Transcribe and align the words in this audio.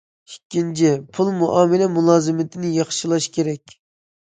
ئىككىنچى، 0.29 0.93
پۇل 1.17 1.29
مۇئامىلە 1.41 1.91
مۇلازىمىتىنى 1.99 2.75
ياخشىلاش 2.81 3.31
كېرەك. 3.39 3.79